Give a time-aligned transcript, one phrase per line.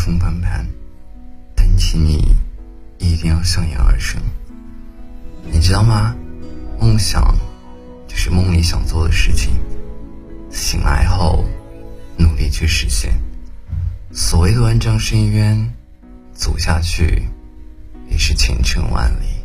[0.00, 0.66] 风般帆，
[1.54, 2.34] 但请你
[2.98, 4.18] 一定要向阳而生。
[5.52, 6.16] 你知道吗？
[6.80, 7.36] 梦想
[8.08, 9.52] 就是梦里想做的事情，
[10.50, 11.44] 醒来后
[12.16, 13.12] 努力去实现。
[14.10, 15.70] 所谓的万丈深渊，
[16.32, 17.22] 走下去
[18.08, 19.39] 也是前程万里。